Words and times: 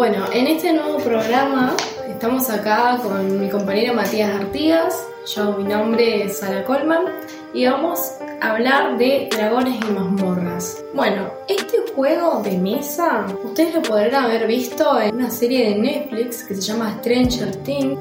Bueno, 0.00 0.24
en 0.32 0.46
este 0.46 0.72
nuevo 0.72 0.96
programa 0.96 1.76
estamos 2.08 2.48
acá 2.48 2.98
con 3.02 3.38
mi 3.38 3.50
compañero 3.50 3.92
Matías 3.92 4.34
Artigas, 4.34 5.06
yo 5.36 5.58
mi 5.58 5.64
nombre 5.64 6.24
es 6.24 6.38
Sara 6.38 6.64
Colman 6.64 7.04
y 7.52 7.66
vamos 7.66 8.12
a 8.40 8.52
hablar 8.52 8.96
de 8.96 9.28
dragones 9.30 9.78
y 9.78 9.92
mazmorras. 9.92 10.82
Bueno, 10.94 11.30
este 11.48 11.92
juego 11.94 12.40
de 12.42 12.56
mesa 12.56 13.26
ustedes 13.44 13.74
lo 13.74 13.82
podrán 13.82 14.24
haber 14.24 14.46
visto 14.46 14.98
en 14.98 15.16
una 15.16 15.30
serie 15.30 15.68
de 15.68 15.76
Netflix 15.76 16.44
que 16.44 16.54
se 16.54 16.62
llama 16.62 16.96
Stranger 17.00 17.56
Things. 17.56 17.98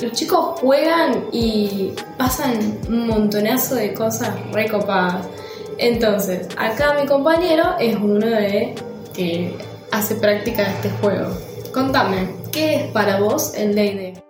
los 0.00 0.12
chicos 0.12 0.60
juegan 0.60 1.24
y 1.32 1.94
pasan 2.16 2.78
un 2.88 3.08
montonazo 3.08 3.74
de 3.74 3.92
cosas 3.92 4.30
recopadas. 4.52 5.26
Entonces, 5.78 6.46
acá 6.56 6.94
mi 6.94 7.08
compañero 7.08 7.74
es 7.80 7.96
uno 7.96 8.24
de 8.24 8.76
que 9.12 9.73
hace 9.94 10.16
práctica 10.16 10.64
de 10.64 10.70
este 10.70 10.90
juego. 10.90 11.30
Contame, 11.72 12.28
¿qué 12.50 12.76
es 12.76 12.92
para 12.92 13.20
vos 13.20 13.54
el 13.54 13.74
D&D? 13.76 14.20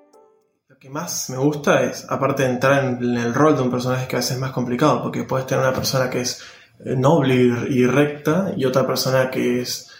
Lo 0.68 0.78
que 0.78 0.90
más 0.90 1.30
me 1.30 1.38
gusta 1.38 1.82
es, 1.82 2.06
aparte 2.08 2.42
de 2.42 2.50
entrar 2.50 2.84
en 2.84 3.16
el 3.16 3.32
rol 3.32 3.56
de 3.56 3.62
un 3.62 3.70
personaje 3.70 4.06
que 4.06 4.16
a 4.16 4.18
veces 4.18 4.32
es 4.32 4.38
más 4.38 4.52
complicado, 4.52 5.02
porque 5.02 5.24
puedes 5.24 5.46
tener 5.46 5.64
una 5.64 5.74
persona 5.74 6.10
que 6.10 6.20
es 6.20 6.42
eh, 6.84 6.94
noble 6.96 7.34
y 7.34 7.86
recta 7.86 8.52
y 8.54 8.66
otra 8.66 8.86
persona 8.86 9.30
que 9.30 9.62
es 9.62 9.90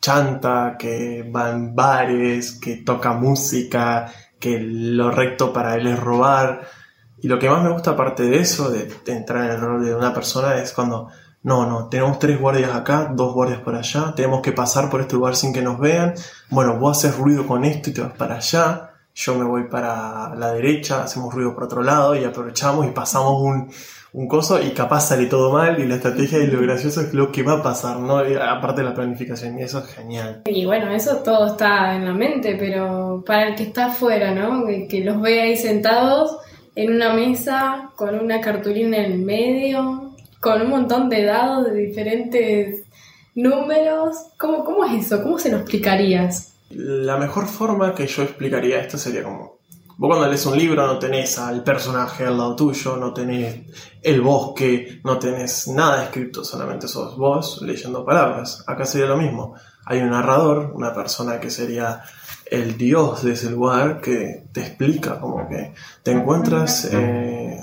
chanta, 0.00 0.76
que 0.78 1.22
va 1.34 1.50
en 1.50 1.74
bares, 1.74 2.60
que 2.60 2.76
toca 2.76 3.14
música, 3.14 4.12
que 4.38 4.60
lo 4.60 5.10
recto 5.10 5.54
para 5.54 5.74
él 5.76 5.86
es 5.86 5.98
robar. 5.98 6.68
Y 7.22 7.28
lo 7.28 7.38
que 7.38 7.48
más 7.48 7.62
me 7.62 7.72
gusta 7.72 7.92
aparte 7.92 8.24
de 8.24 8.40
eso, 8.40 8.70
de 8.70 8.88
entrar 9.06 9.46
en 9.46 9.52
el 9.52 9.60
rol 9.60 9.84
de 9.84 9.94
una 9.94 10.12
persona, 10.12 10.56
es 10.56 10.72
cuando 10.72 11.08
no, 11.46 11.64
no, 11.64 11.88
tenemos 11.88 12.18
tres 12.18 12.40
guardias 12.40 12.74
acá, 12.74 13.12
dos 13.14 13.32
guardias 13.32 13.60
por 13.60 13.76
allá, 13.76 14.12
tenemos 14.16 14.42
que 14.42 14.50
pasar 14.50 14.90
por 14.90 15.00
este 15.00 15.14
lugar 15.14 15.36
sin 15.36 15.52
que 15.52 15.62
nos 15.62 15.78
vean. 15.78 16.14
Bueno, 16.50 16.76
vos 16.76 16.98
haces 16.98 17.16
ruido 17.16 17.46
con 17.46 17.64
esto 17.64 17.90
y 17.90 17.92
te 17.92 18.00
vas 18.00 18.14
para 18.14 18.38
allá, 18.38 18.90
yo 19.14 19.36
me 19.36 19.44
voy 19.44 19.68
para 19.68 20.34
la 20.34 20.52
derecha, 20.52 21.04
hacemos 21.04 21.32
ruido 21.32 21.54
por 21.54 21.62
otro 21.62 21.84
lado 21.84 22.16
y 22.16 22.24
aprovechamos 22.24 22.84
y 22.84 22.90
pasamos 22.90 23.40
un, 23.40 23.70
un 24.12 24.26
coso 24.26 24.60
y 24.60 24.70
capaz 24.70 25.02
sale 25.02 25.26
todo 25.26 25.52
mal 25.52 25.78
y 25.78 25.86
la 25.86 25.94
estrategia 25.94 26.40
y 26.40 26.48
lo 26.48 26.60
gracioso 26.62 27.00
es 27.00 27.14
lo 27.14 27.30
que 27.30 27.44
va 27.44 27.52
a 27.52 27.62
pasar, 27.62 28.00
¿no? 28.00 28.18
Aparte 28.18 28.80
de 28.80 28.88
la 28.88 28.94
planificación 28.94 29.56
y 29.56 29.62
eso 29.62 29.78
es 29.78 29.86
genial. 29.94 30.42
Y 30.46 30.64
bueno, 30.64 30.90
eso 30.90 31.18
todo 31.18 31.46
está 31.46 31.94
en 31.94 32.06
la 32.06 32.12
mente, 32.12 32.56
pero 32.58 33.22
para 33.24 33.50
el 33.50 33.54
que 33.54 33.62
está 33.62 33.86
afuera, 33.86 34.34
¿no? 34.34 34.64
Que, 34.88 35.04
los 35.04 35.20
ve 35.20 35.42
ahí 35.42 35.56
sentados 35.56 36.38
en 36.74 36.92
una 36.92 37.14
mesa 37.14 37.90
con 37.94 38.18
una 38.18 38.40
cartulina 38.40 38.96
en 38.96 39.12
el 39.12 39.18
medio, 39.20 40.05
con 40.46 40.62
un 40.62 40.70
montón 40.70 41.08
de 41.08 41.24
dados 41.24 41.64
de 41.64 41.74
diferentes 41.74 42.84
números. 43.34 44.16
¿Cómo, 44.38 44.64
cómo 44.64 44.84
es 44.84 45.04
eso? 45.04 45.20
¿Cómo 45.20 45.40
se 45.40 45.50
lo 45.50 45.56
explicarías? 45.56 46.52
La 46.70 47.16
mejor 47.16 47.48
forma 47.48 47.92
que 47.96 48.06
yo 48.06 48.22
explicaría 48.22 48.78
esto 48.78 48.96
sería 48.96 49.24
como... 49.24 49.56
Vos 49.98 50.08
cuando 50.08 50.28
lees 50.28 50.46
un 50.46 50.56
libro 50.56 50.86
no 50.86 51.00
tenés 51.00 51.36
al 51.40 51.64
personaje 51.64 52.24
al 52.26 52.38
lado 52.38 52.54
tuyo, 52.54 52.96
no 52.96 53.12
tenés 53.12 53.62
el 54.00 54.20
bosque, 54.20 55.00
no 55.02 55.18
tenés 55.18 55.66
nada 55.66 56.04
escrito, 56.04 56.44
solamente 56.44 56.86
sos 56.86 57.16
vos 57.16 57.60
leyendo 57.62 58.04
palabras. 58.04 58.62
Acá 58.68 58.84
sería 58.84 59.08
lo 59.08 59.16
mismo. 59.16 59.56
Hay 59.84 59.98
un 59.98 60.10
narrador, 60.10 60.70
una 60.76 60.94
persona 60.94 61.40
que 61.40 61.50
sería 61.50 62.02
el 62.48 62.78
dios 62.78 63.24
de 63.24 63.32
ese 63.32 63.50
lugar 63.50 64.00
que 64.00 64.44
te 64.52 64.60
explica 64.60 65.18
como 65.18 65.48
que 65.48 65.74
te 66.04 66.12
encuentras 66.12 66.88
eh, 66.92 67.58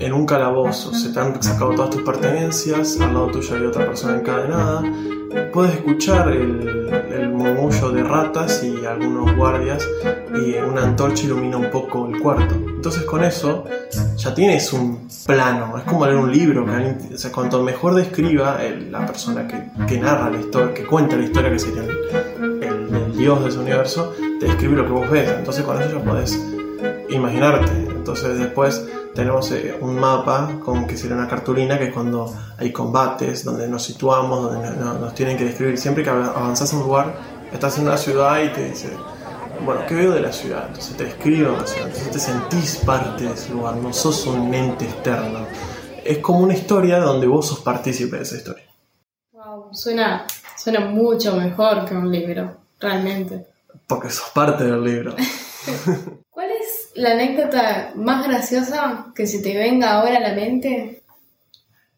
en 0.00 0.12
un 0.12 0.24
calabozo, 0.24 0.94
se 0.94 1.10
te 1.10 1.20
han 1.20 1.42
sacado 1.42 1.74
todas 1.74 1.90
tus 1.90 2.02
pertenencias, 2.02 2.98
al 3.00 3.12
lado 3.12 3.26
tuyo 3.28 3.56
hay 3.56 3.66
otra 3.66 3.86
persona 3.86 4.18
encadenada, 4.18 4.82
puedes 5.52 5.74
escuchar 5.74 6.30
el, 6.30 6.88
el 7.12 7.28
murmullo 7.30 7.90
de 7.90 8.02
ratas 8.02 8.64
y 8.64 8.86
algunos 8.86 9.36
guardias 9.36 9.86
y 10.34 10.54
una 10.54 10.84
antorcha 10.84 11.24
ilumina 11.24 11.58
un 11.58 11.70
poco 11.70 12.08
el 12.08 12.20
cuarto. 12.20 12.54
Entonces 12.54 13.02
con 13.02 13.24
eso 13.24 13.64
ya 14.16 14.34
tienes 14.34 14.72
un 14.72 15.06
plano, 15.26 15.76
es 15.76 15.84
como 15.84 16.06
leer 16.06 16.18
un 16.18 16.32
libro, 16.32 16.64
que, 16.64 17.14
o 17.14 17.18
sea, 17.18 17.30
cuanto 17.30 17.62
mejor 17.62 17.94
describa 17.94 18.58
la 18.90 19.06
persona 19.06 19.46
que, 19.46 19.70
que, 19.86 20.00
narra 20.00 20.30
la 20.30 20.40
historia, 20.40 20.72
que 20.72 20.84
cuenta 20.86 21.16
la 21.16 21.24
historia 21.24 21.50
que 21.50 21.58
sería 21.58 21.82
el, 21.82 22.94
el 22.94 23.16
dios 23.16 23.42
de 23.42 23.50
ese 23.50 23.58
universo, 23.58 24.14
te 24.40 24.46
describe 24.46 24.76
lo 24.76 24.86
que 24.86 24.92
vos 24.92 25.10
ves, 25.10 25.30
entonces 25.30 25.62
con 25.64 25.80
eso 25.80 25.98
ya 25.98 26.04
podés 26.04 26.38
imaginarte, 27.10 27.93
entonces 28.04 28.38
después 28.38 28.86
tenemos 29.14 29.50
eh, 29.52 29.78
un 29.80 29.98
mapa 29.98 30.60
con 30.62 30.86
que 30.86 30.94
sería 30.94 31.16
una 31.16 31.26
cartulina 31.26 31.78
que 31.78 31.84
es 31.84 31.94
cuando 31.94 32.36
hay 32.58 32.70
combates, 32.70 33.46
donde 33.46 33.66
nos 33.66 33.82
situamos, 33.82 34.52
donde 34.52 34.76
nos, 34.76 35.14
tienen 35.14 35.38
que 35.38 35.44
describir. 35.44 35.78
Siempre 35.78 36.04
que 36.04 36.10
avanzas 36.10 36.74
a 36.74 36.76
un 36.76 36.82
lugar, 36.82 37.14
estás 37.50 37.78
en 37.78 37.86
una 37.86 37.96
ciudad 37.96 38.42
y 38.42 38.50
te 38.50 38.68
dice, 38.68 38.90
bueno, 39.64 39.86
¿qué 39.88 39.94
veo 39.94 40.12
de 40.12 40.20
la 40.20 40.30
ciudad? 40.30 40.66
Entonces 40.66 40.98
te 40.98 41.04
describen 41.04 41.54
la 41.54 41.66
ciudad, 41.66 41.86
entonces 41.86 42.10
te 42.10 42.18
sentís 42.18 42.76
parte 42.84 43.24
de 43.24 43.32
ese 43.32 43.54
lugar, 43.54 43.76
no 43.76 43.90
sos 43.90 44.26
un 44.26 44.52
ente 44.52 44.84
externo. 44.84 45.46
Es 46.04 46.18
como 46.18 46.40
una 46.40 46.52
historia 46.52 46.98
donde 47.00 47.26
vos 47.26 47.48
sos 47.48 47.60
partícipe 47.60 48.16
de 48.16 48.22
esa 48.22 48.36
historia. 48.36 48.66
Wow, 49.32 49.72
suena, 49.72 50.26
suena 50.58 50.80
mucho 50.80 51.34
mejor 51.36 51.86
que 51.86 51.94
un 51.94 52.12
libro, 52.12 52.54
realmente. 52.78 53.46
Porque 53.86 54.10
sos 54.10 54.28
parte 54.28 54.64
del 54.64 54.84
libro. 54.84 55.14
¿Cuál 56.94 57.06
es 57.06 57.18
la 57.18 57.24
anécdota 57.24 57.92
más 57.96 58.26
graciosa 58.26 59.12
que 59.14 59.26
se 59.26 59.40
te 59.40 59.56
venga 59.56 59.92
ahora 59.92 60.16
a 60.18 60.20
la 60.20 60.34
mente? 60.34 61.02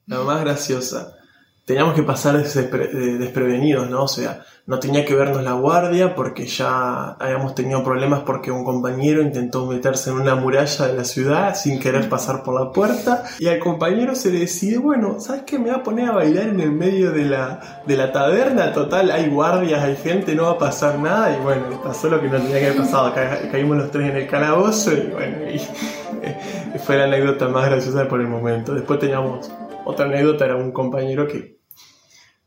La 0.07 0.21
más 0.21 0.41
graciosa 0.41 1.17
teníamos 1.67 1.95
que 1.95 2.05
pasar 2.05 2.41
desprevenidos, 2.41 3.91
¿no? 3.91 4.05
O 4.05 4.09
sea, 4.09 4.45
no 4.67 4.79
tenía 4.79 5.05
que 5.05 5.17
vernos 5.17 5.43
la 5.43 5.53
guardia 5.55 6.15
porque 6.15 6.47
ya 6.47 7.17
habíamos 7.19 7.57
tenido 7.57 7.83
problemas 7.83 8.21
porque 8.21 8.53
un 8.53 8.65
compañero 8.65 9.21
intentó 9.21 9.67
meterse 9.67 10.11
en 10.11 10.21
una 10.21 10.37
muralla 10.37 10.87
de 10.87 10.95
la 10.95 11.05
ciudad 11.05 11.57
sin 11.57 11.81
querer 11.81 12.09
pasar 12.09 12.45
por 12.45 12.55
la 12.61 12.71
puerta 12.71 13.25
y 13.41 13.49
al 13.49 13.59
compañero 13.59 14.15
se 14.15 14.31
le 14.31 14.41
decide, 14.41 14.79
bueno, 14.79 15.19
¿sabes 15.19 15.43
qué? 15.45 15.59
Me 15.59 15.71
voy 15.71 15.81
a 15.81 15.83
poner 15.83 16.09
a 16.09 16.13
bailar 16.13 16.47
en 16.47 16.61
el 16.61 16.71
medio 16.71 17.11
de 17.11 17.25
la, 17.25 17.83
de 17.85 17.97
la 17.97 18.13
taberna, 18.13 18.73
total, 18.73 19.11
hay 19.11 19.29
guardias, 19.29 19.83
hay 19.83 19.97
gente, 19.97 20.37
no 20.37 20.45
va 20.45 20.53
a 20.53 20.59
pasar 20.59 21.01
nada 21.01 21.37
y 21.37 21.43
bueno, 21.43 21.83
pasó 21.83 22.09
lo 22.09 22.21
que 22.21 22.29
no 22.29 22.39
tenía 22.39 22.61
que 22.61 22.67
haber 22.67 22.79
pasado, 22.79 23.13
caímos 23.51 23.77
los 23.77 23.91
tres 23.91 24.11
en 24.11 24.17
el 24.17 24.29
calabozo 24.29 24.93
y 24.93 25.11
bueno, 25.13 25.51
y 25.51 26.79
fue 26.79 26.97
la 26.97 27.05
anécdota 27.05 27.49
más 27.49 27.69
graciosa 27.69 28.07
por 28.07 28.21
el 28.21 28.29
momento. 28.29 28.73
Después 28.73 29.01
teníamos 29.01 29.51
otra 29.87 30.07
anécdota, 30.07 30.45
era 30.45 30.57
un 30.57 30.73
compañero 30.73 31.27
que 31.27 31.57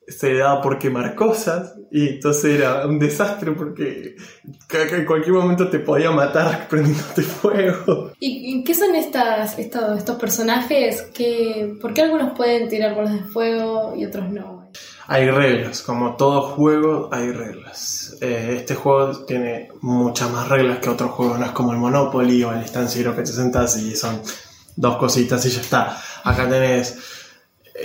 se 0.10 0.34
daba 0.34 0.62
por 0.62 0.80
quemar 0.80 1.16
cosas 1.16 1.76
y 1.92 2.08
entonces 2.08 2.60
era 2.60 2.86
un 2.88 2.98
desastre 2.98 3.52
porque 3.52 4.16
en 4.72 5.06
cualquier 5.06 5.34
momento 5.34 5.70
te 5.70 5.80
podía 5.80 6.12
matar 6.12 6.68
prendiéndote 6.70 7.22
fuego. 7.22 8.12
¿Y 8.20 8.64
qué 8.64 8.74
son 8.74 8.96
estas, 8.96 9.58
estos, 9.60 9.98
estos 10.00 10.18
personajes? 10.18 11.04
Que, 11.14 11.76
¿Por 11.80 11.94
qué 11.94 12.02
algunos 12.02 12.36
pueden 12.36 12.68
tirar 12.68 12.96
bolas 12.96 13.14
de 13.14 13.24
fuego 13.24 13.94
y 13.96 14.06
otros 14.06 14.30
no? 14.30 14.60
Hay 15.08 15.30
reglas, 15.30 15.82
como 15.82 16.16
todo 16.16 16.42
juego 16.42 17.10
hay 17.12 17.32
reglas. 17.32 18.18
Eh, 18.22 18.58
este 18.58 18.76
juego 18.76 19.26
tiene 19.26 19.70
muchas 19.82 20.30
más 20.32 20.48
reglas 20.48 20.80
que 20.80 20.90
otros 20.90 21.12
juegos, 21.12 21.40
no 21.40 21.46
es 21.46 21.52
como 21.52 21.72
el 21.72 21.80
Monopoly 21.80 22.44
o 22.44 22.54
el 22.54 22.62
estanciero 22.62 23.16
que 23.16 23.24
te 23.24 23.32
sentas 23.32 23.78
y 23.78 23.96
son 23.96 24.22
dos 24.76 24.98
cositas 24.98 25.44
y 25.46 25.50
ya 25.50 25.62
está. 25.62 26.02
Acá 26.24 26.48
tenés 26.48 27.19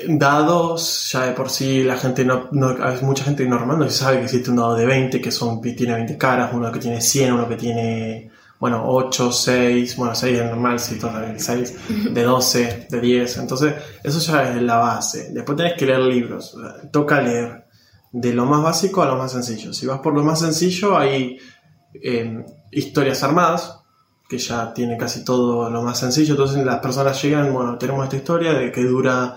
dados, 0.08 1.10
ya 1.12 1.26
de 1.26 1.32
por 1.32 1.50
sí 1.50 1.82
la 1.84 1.96
gente 1.96 2.24
no, 2.24 2.48
no 2.52 2.76
mucha 3.02 3.24
gente 3.24 3.46
normal 3.46 3.78
no 3.78 3.90
sabe 3.90 4.18
que 4.18 4.24
existe 4.24 4.50
un 4.50 4.56
dado 4.56 4.74
de 4.74 4.86
20 4.86 5.20
que 5.20 5.30
son 5.30 5.60
tiene 5.60 5.94
20 5.94 6.18
caras, 6.18 6.50
uno 6.52 6.70
que 6.72 6.78
tiene 6.78 7.00
100, 7.00 7.32
uno 7.32 7.48
que 7.48 7.56
tiene 7.56 8.30
bueno, 8.58 8.82
8, 8.86 9.30
6, 9.30 9.96
bueno, 9.96 10.14
6 10.14 10.38
es 10.38 10.44
normal, 10.46 10.78
sí, 10.80 10.98
todavía 10.98 11.38
6, 11.38 12.14
de 12.14 12.22
12, 12.22 12.86
de 12.88 13.00
10, 13.00 13.36
entonces 13.38 13.74
eso 14.02 14.18
ya 14.20 14.50
es 14.50 14.62
la 14.62 14.76
base. 14.76 15.28
Después 15.32 15.58
tenés 15.58 15.74
que 15.74 15.84
leer 15.84 16.00
libros, 16.00 16.56
toca 16.90 17.20
leer 17.20 17.66
de 18.12 18.32
lo 18.32 18.46
más 18.46 18.62
básico 18.62 19.02
a 19.02 19.06
lo 19.06 19.16
más 19.16 19.32
sencillo. 19.32 19.74
Si 19.74 19.86
vas 19.86 19.98
por 19.98 20.14
lo 20.14 20.22
más 20.22 20.40
sencillo, 20.40 20.96
hay 20.96 21.36
em, 21.94 22.44
historias 22.70 23.22
armadas, 23.22 23.80
que 24.28 24.38
ya 24.38 24.72
tiene 24.72 24.96
casi 24.96 25.24
todo 25.24 25.68
lo 25.68 25.82
más 25.82 25.98
sencillo, 25.98 26.32
entonces 26.32 26.64
las 26.64 26.78
personas 26.78 27.20
llegan, 27.22 27.52
bueno, 27.52 27.76
tenemos 27.76 28.04
esta 28.04 28.16
historia 28.16 28.54
de 28.54 28.72
que 28.72 28.82
dura 28.84 29.36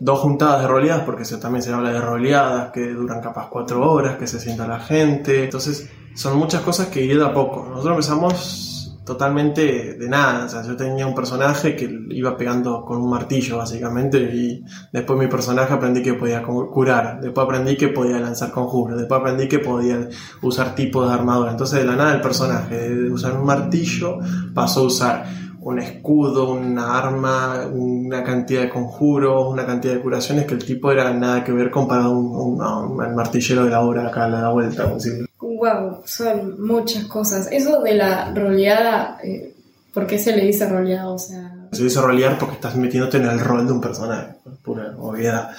dos 0.00 0.20
juntadas 0.20 0.62
de 0.62 0.68
roleadas, 0.68 1.04
porque 1.04 1.24
también 1.40 1.62
se 1.62 1.72
habla 1.72 1.90
de 1.90 2.00
roleadas 2.00 2.72
que 2.72 2.92
duran 2.92 3.20
capaz 3.20 3.48
cuatro 3.50 3.90
horas, 3.90 4.16
que 4.16 4.26
se 4.26 4.40
sienta 4.40 4.66
la 4.66 4.80
gente. 4.80 5.44
Entonces, 5.44 5.90
son 6.14 6.36
muchas 6.36 6.62
cosas 6.62 6.88
que 6.88 7.02
ir 7.02 7.20
a 7.22 7.32
poco. 7.32 7.66
Nosotros 7.68 7.92
empezamos 7.92 8.74
totalmente 9.04 9.94
de 9.94 10.08
nada. 10.08 10.46
O 10.46 10.48
sea, 10.48 10.62
yo 10.62 10.76
tenía 10.76 11.06
un 11.06 11.14
personaje 11.14 11.76
que 11.76 12.06
iba 12.10 12.36
pegando 12.36 12.84
con 12.84 13.00
un 13.02 13.10
martillo, 13.10 13.58
básicamente, 13.58 14.18
y 14.18 14.64
después 14.92 15.18
mi 15.18 15.26
personaje 15.26 15.72
aprendí 15.72 16.02
que 16.02 16.14
podía 16.14 16.42
curar, 16.42 17.20
después 17.20 17.44
aprendí 17.44 17.76
que 17.76 17.88
podía 17.88 18.18
lanzar 18.18 18.50
conjuros, 18.50 18.98
después 18.98 19.20
aprendí 19.20 19.46
que 19.46 19.58
podía 19.58 20.08
usar 20.42 20.74
tipos 20.74 21.06
de 21.06 21.14
armadura. 21.14 21.50
Entonces, 21.50 21.80
de 21.80 21.84
la 21.84 21.96
nada, 21.96 22.14
el 22.14 22.20
personaje 22.20 22.88
de 22.88 23.10
usar 23.10 23.34
un 23.34 23.44
martillo 23.44 24.18
pasó 24.54 24.80
a 24.80 24.84
usar 24.84 25.43
un 25.64 25.78
escudo, 25.78 26.50
una 26.50 26.98
arma, 26.98 27.66
una 27.72 28.22
cantidad 28.22 28.62
de 28.62 28.68
conjuros, 28.68 29.50
una 29.50 29.64
cantidad 29.64 29.94
de 29.94 30.00
curaciones 30.00 30.46
que 30.46 30.54
el 30.54 30.64
tipo 30.64 30.92
era 30.92 31.12
nada 31.14 31.42
que 31.42 31.52
ver 31.52 31.70
comparado 31.70 32.10
a 32.10 32.80
un, 32.80 33.14
martillero 33.14 33.64
de 33.64 33.70
la 33.70 33.80
obra 33.80 34.08
acá 34.08 34.26
a 34.26 34.28
la 34.28 34.50
vuelta. 34.50 34.92
Wow, 35.40 36.02
son 36.04 36.60
muchas 36.62 37.04
cosas. 37.04 37.48
Eso 37.50 37.80
de 37.80 37.94
la 37.94 38.34
roleada, 38.34 39.18
eh, 39.24 39.54
¿por 39.94 40.06
qué 40.06 40.18
se 40.18 40.36
le 40.36 40.44
dice 40.44 40.68
roleada? 40.68 41.08
O 41.08 41.18
sea... 41.18 41.50
Se 41.72 41.82
dice 41.82 42.00
rolear 42.00 42.38
porque 42.38 42.56
estás 42.56 42.76
metiéndote 42.76 43.16
en 43.16 43.24
el 43.24 43.40
rol 43.40 43.66
de 43.66 43.72
un 43.72 43.80
personaje, 43.80 44.34
pura 44.62 44.94
obviedad. 44.98 45.50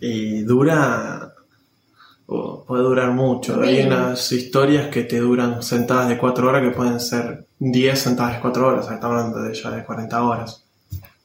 Y 0.00 0.42
dura 0.42 1.34
puede 2.30 2.82
durar 2.84 3.10
mucho. 3.10 3.60
Hay 3.60 3.80
unas 3.80 4.30
historias 4.30 4.88
que 4.88 5.02
te 5.02 5.18
duran 5.18 5.62
sentadas 5.62 6.08
de 6.08 6.16
4 6.16 6.48
horas 6.48 6.62
que 6.62 6.70
pueden 6.70 7.00
ser 7.00 7.46
10 7.58 7.98
sentadas 7.98 8.34
de 8.34 8.40
4 8.40 8.66
horas, 8.66 8.90
estamos 8.90 9.04
hablando 9.04 9.42
de 9.42 9.54
ya 9.54 9.70
de 9.70 9.84
40 9.84 10.22
horas, 10.22 10.64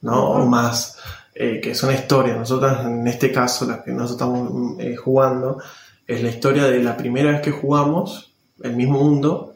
¿no? 0.01 0.31
O 0.31 0.45
más, 0.47 0.97
eh, 1.35 1.59
que 1.61 1.71
es 1.71 1.83
una 1.83 1.93
historia. 1.93 2.35
Nosotros, 2.35 2.85
en 2.85 3.07
este 3.07 3.31
caso, 3.31 3.65
la 3.65 3.83
que 3.83 3.91
nosotros 3.91 4.29
estamos 4.29 4.79
eh, 4.79 4.95
jugando, 4.95 5.59
es 6.07 6.23
la 6.23 6.29
historia 6.29 6.65
de 6.65 6.81
la 6.81 6.97
primera 6.97 7.31
vez 7.31 7.41
que 7.41 7.51
jugamos 7.51 8.31
el 8.63 8.75
mismo 8.75 8.99
mundo. 8.99 9.53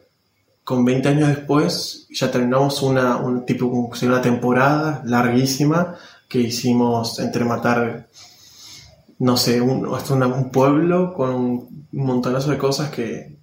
Con 0.64 0.86
20 0.86 1.10
años 1.10 1.30
después 1.30 2.08
ya 2.12 2.30
terminamos 2.30 2.84
una, 2.84 3.18
un 3.18 3.44
tipo, 3.44 3.66
una 3.66 4.22
temporada 4.22 5.02
larguísima 5.04 5.96
que 6.28 6.40
hicimos 6.42 7.18
entre 7.18 7.44
matar 7.44 8.08
no 9.20 9.36
sé, 9.36 9.62
un, 9.62 9.94
hasta 9.94 10.14
un 10.14 10.50
pueblo 10.50 11.14
con 11.14 11.36
un 11.36 11.88
montonazo 11.92 12.52
de 12.52 12.58
cosas 12.58 12.90
que, 12.90 13.38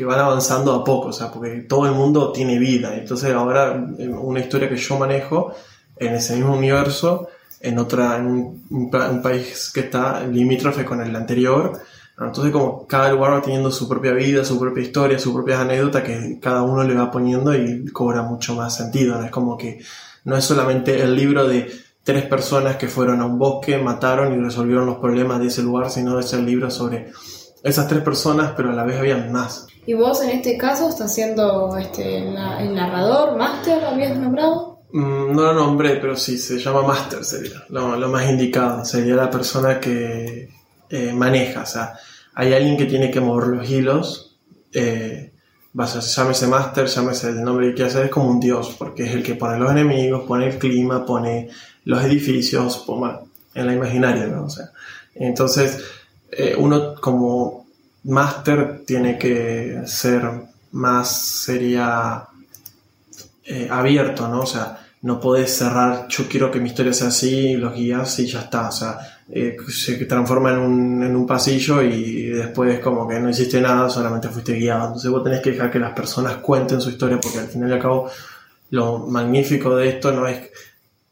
van 0.00 0.18
avanzando 0.18 0.72
a 0.72 0.82
poco, 0.82 1.08
o 1.08 1.12
sea, 1.12 1.30
porque 1.30 1.60
todo 1.68 1.86
el 1.86 1.92
mundo 1.92 2.32
tiene 2.32 2.58
vida. 2.58 2.96
Entonces 2.96 3.32
ahora 3.34 3.72
una 3.98 4.40
historia 4.40 4.68
que 4.68 4.76
yo 4.76 4.98
manejo 4.98 5.54
en 5.96 6.14
ese 6.14 6.36
mismo 6.36 6.56
universo, 6.56 7.28
en 7.60 7.78
otra, 7.78 8.16
un, 8.16 8.90
país 9.22 9.70
que 9.72 9.80
está 9.80 10.26
limítrofe 10.26 10.84
con 10.84 11.02
el 11.02 11.14
anterior. 11.14 11.78
Entonces 12.18 12.50
como 12.50 12.86
cada 12.86 13.12
lugar 13.12 13.34
va 13.34 13.42
teniendo 13.42 13.70
su 13.70 13.88
propia 13.88 14.12
vida, 14.12 14.44
su 14.44 14.58
propia 14.58 14.82
historia, 14.82 15.18
su 15.18 15.34
propia 15.34 15.60
anécdota 15.60 16.02
que 16.02 16.38
cada 16.40 16.62
uno 16.62 16.82
le 16.82 16.94
va 16.94 17.10
poniendo 17.10 17.54
y 17.54 17.84
cobra 17.92 18.22
mucho 18.22 18.54
más 18.54 18.74
sentido. 18.74 19.18
¿no? 19.18 19.26
Es 19.26 19.30
como 19.30 19.58
que 19.58 19.80
no 20.24 20.36
es 20.36 20.44
solamente 20.44 21.02
el 21.02 21.14
libro 21.14 21.46
de 21.46 21.70
tres 22.02 22.26
personas 22.26 22.76
que 22.76 22.88
fueron 22.88 23.20
a 23.20 23.26
un 23.26 23.38
bosque, 23.38 23.78
mataron 23.78 24.32
y 24.32 24.42
resolvieron 24.42 24.86
los 24.86 24.98
problemas 24.98 25.40
de 25.40 25.48
ese 25.48 25.62
lugar, 25.62 25.90
sino 25.90 26.18
es 26.18 26.32
el 26.32 26.46
libro 26.46 26.70
sobre 26.70 27.12
esas 27.62 27.88
tres 27.88 28.02
personas, 28.02 28.52
pero 28.56 28.70
a 28.70 28.74
la 28.74 28.84
vez 28.84 28.98
había 28.98 29.16
más. 29.16 29.66
¿Y 29.86 29.94
vos 29.94 30.22
en 30.22 30.30
este 30.30 30.56
caso 30.56 30.88
estás 30.88 31.14
siendo 31.14 31.76
este, 31.76 32.18
el 32.18 32.74
narrador, 32.74 33.36
máster, 33.36 33.84
habías 33.84 34.16
nombrado? 34.16 34.80
Mm, 34.92 35.32
no 35.34 35.42
lo 35.42 35.54
nombré, 35.54 35.96
pero 35.96 36.16
sí, 36.16 36.38
se 36.38 36.58
llama 36.58 36.82
máster, 36.82 37.24
sería 37.24 37.64
lo, 37.68 38.08
más 38.08 38.28
indicado. 38.28 38.84
Sería 38.84 39.14
la 39.14 39.30
persona 39.30 39.78
que 39.78 40.48
eh, 40.88 41.12
maneja, 41.12 41.62
o 41.62 41.66
sea, 41.66 41.94
hay 42.34 42.52
alguien 42.52 42.76
que 42.76 42.86
tiene 42.86 43.10
que 43.10 43.20
mover 43.20 43.48
los 43.48 43.70
hilos. 43.70 44.38
Eh, 44.72 45.32
llámese 45.72 46.46
máster, 46.46 46.86
llámese 46.86 47.28
el 47.28 47.42
nombre 47.42 47.68
que 47.68 47.74
quiera 47.74 47.90
hacer, 47.90 48.06
es 48.06 48.10
como 48.10 48.30
un 48.30 48.40
dios, 48.40 48.74
porque 48.78 49.04
es 49.04 49.14
el 49.14 49.22
que 49.22 49.34
pone 49.34 49.58
los 49.58 49.70
enemigos, 49.70 50.24
pone 50.26 50.48
el 50.48 50.58
clima, 50.58 51.06
pone 51.06 51.48
los 51.84 52.02
edificios, 52.02 52.84
en 53.54 53.66
la 53.66 53.74
imaginaria, 53.74 54.26
¿no? 54.26 54.44
O 54.44 54.50
sea, 54.50 54.70
entonces, 55.14 55.82
eh, 56.30 56.54
uno 56.56 56.94
como 56.94 57.66
máster 58.04 58.82
tiene 58.86 59.18
que 59.18 59.82
ser 59.86 60.28
más, 60.72 61.10
sería 61.44 62.26
eh, 63.44 63.68
abierto, 63.70 64.28
¿no? 64.28 64.40
O 64.40 64.46
sea, 64.46 64.86
no 65.02 65.20
podés 65.20 65.56
cerrar, 65.56 66.06
yo 66.08 66.28
quiero 66.28 66.50
que 66.50 66.60
mi 66.60 66.68
historia 66.68 66.92
sea 66.92 67.08
así, 67.08 67.54
los 67.54 67.74
guías 67.74 68.18
y 68.18 68.26
ya 68.26 68.42
está, 68.42 68.70
eh, 69.32 69.56
se 69.68 69.94
transforma 70.06 70.52
en 70.52 70.58
un, 70.58 71.02
en 71.04 71.14
un 71.14 71.26
pasillo 71.26 71.82
y 71.82 72.26
después 72.30 72.80
como 72.80 73.06
que 73.06 73.20
no 73.20 73.30
hiciste 73.30 73.60
nada, 73.60 73.88
solamente 73.88 74.28
fuiste 74.28 74.54
guiado. 74.54 74.86
Entonces 74.86 75.10
vos 75.10 75.22
tenés 75.22 75.40
que 75.40 75.52
dejar 75.52 75.70
que 75.70 75.78
las 75.78 75.92
personas 75.92 76.36
cuenten 76.38 76.80
su 76.80 76.90
historia 76.90 77.20
porque 77.20 77.38
al 77.38 77.46
final 77.46 77.70
y 77.70 77.72
al 77.74 77.78
cabo 77.80 78.10
lo 78.70 78.98
magnífico 78.98 79.76
de 79.76 79.88
esto 79.88 80.12
no 80.12 80.26
es 80.26 80.50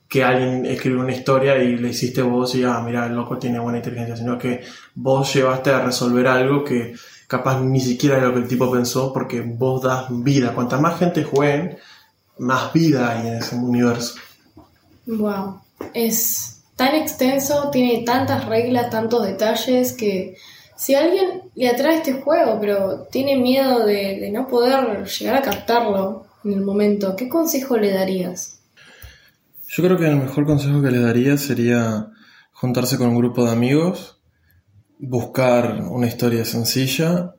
que 0.08 0.24
alguien 0.24 0.64
escribe 0.66 1.00
una 1.00 1.12
historia 1.12 1.62
y 1.62 1.76
le 1.76 1.90
hiciste 1.90 2.22
vos 2.22 2.54
y, 2.54 2.64
ah, 2.64 2.80
mira, 2.84 3.06
el 3.06 3.14
loco 3.14 3.38
tiene 3.38 3.60
buena 3.60 3.78
inteligencia, 3.78 4.16
sino 4.16 4.38
que 4.38 4.64
vos 4.94 5.32
llevaste 5.32 5.70
a 5.70 5.84
resolver 5.84 6.26
algo 6.26 6.64
que 6.64 6.94
capaz 7.26 7.60
ni 7.60 7.80
siquiera 7.80 8.16
es 8.16 8.22
lo 8.22 8.32
que 8.32 8.40
el 8.40 8.48
tipo 8.48 8.72
pensó 8.72 9.12
porque 9.12 9.42
vos 9.42 9.82
das 9.82 10.06
vida. 10.08 10.54
Cuanta 10.54 10.80
más 10.80 10.98
gente 10.98 11.24
juegue, 11.24 11.78
más 12.38 12.72
vida 12.72 13.10
hay 13.10 13.28
en 13.28 13.34
ese 13.34 13.54
universo. 13.54 14.14
Wow, 15.06 15.60
es 15.92 16.57
tan 16.78 16.94
extenso, 16.94 17.70
tiene 17.70 18.04
tantas 18.04 18.46
reglas, 18.46 18.88
tantos 18.88 19.26
detalles 19.26 19.92
que 19.92 20.36
si 20.76 20.94
alguien 20.94 21.42
le 21.56 21.68
atrae 21.68 21.96
este 21.96 22.12
juego, 22.14 22.58
pero 22.60 23.08
tiene 23.10 23.36
miedo 23.36 23.84
de 23.84 24.30
no 24.32 24.46
poder 24.46 25.04
llegar 25.04 25.34
a 25.34 25.42
captarlo 25.42 26.26
en 26.44 26.52
el 26.52 26.60
momento, 26.60 27.16
¿qué 27.16 27.28
consejo 27.28 27.76
le 27.76 27.92
darías? 27.92 28.60
Yo 29.66 29.82
creo 29.82 29.98
que 29.98 30.06
el 30.06 30.16
mejor 30.16 30.46
consejo 30.46 30.80
que 30.80 30.92
le 30.92 31.00
daría 31.00 31.36
sería 31.36 32.12
juntarse 32.52 32.96
con 32.96 33.08
un 33.08 33.18
grupo 33.18 33.44
de 33.44 33.50
amigos, 33.50 34.20
buscar 35.00 35.82
una 35.90 36.06
historia 36.06 36.44
sencilla 36.44 37.34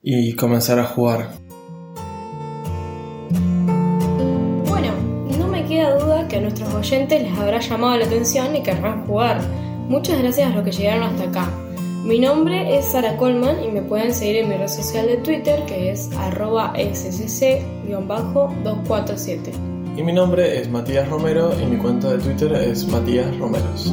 y 0.00 0.34
comenzar 0.34 0.78
a 0.78 0.84
jugar. 0.84 1.47
Nuestros 6.40 6.72
oyentes 6.74 7.22
les 7.22 7.38
habrá 7.38 7.60
llamado 7.60 7.96
la 7.96 8.04
atención 8.04 8.54
y 8.56 8.62
querrán 8.62 9.06
jugar. 9.06 9.40
Muchas 9.88 10.18
gracias 10.18 10.50
a 10.50 10.54
los 10.54 10.64
que 10.64 10.72
llegaron 10.72 11.04
hasta 11.04 11.24
acá. 11.24 11.50
Mi 12.04 12.18
nombre 12.18 12.78
es 12.78 12.86
Sara 12.86 13.16
Coleman 13.16 13.62
y 13.62 13.68
me 13.68 13.82
pueden 13.82 14.14
seguir 14.14 14.36
en 14.36 14.48
mi 14.48 14.56
red 14.56 14.68
social 14.68 15.06
de 15.06 15.18
Twitter 15.18 15.64
que 15.66 15.90
es 15.90 16.10
arroba 16.16 16.72
y 19.98 20.02
mi 20.04 20.12
nombre 20.12 20.60
es 20.60 20.70
Matías 20.70 21.08
Romero 21.08 21.50
y 21.60 21.66
mi 21.66 21.76
cuenta 21.76 22.10
de 22.10 22.18
Twitter 22.18 22.52
es 22.52 22.86
Matías 22.86 23.36
Romeros. 23.36 23.92